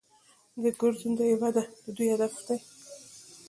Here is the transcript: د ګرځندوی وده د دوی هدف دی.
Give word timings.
د 0.61 0.63
ګرځندوی 0.79 1.33
وده 1.41 1.63
د 1.83 1.85
دوی 1.95 2.07
هدف 2.13 2.33
دی. 2.47 2.57